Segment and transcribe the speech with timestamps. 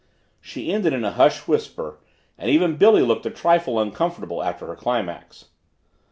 [0.41, 1.99] She ended in a hushed whisper
[2.35, 5.45] and even Billy looked a trifle uncomfortable after her climax.